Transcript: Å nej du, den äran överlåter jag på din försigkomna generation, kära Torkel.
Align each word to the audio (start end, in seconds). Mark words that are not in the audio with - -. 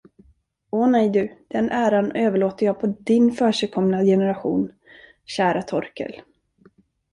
Å 0.77 0.85
nej 0.93 1.09
du, 1.17 1.35
den 1.47 1.69
äran 1.71 2.11
överlåter 2.11 2.65
jag 2.65 2.79
på 2.79 2.87
din 2.87 3.31
försigkomna 3.31 4.03
generation, 4.03 4.71
kära 5.25 5.61
Torkel. 5.61 6.21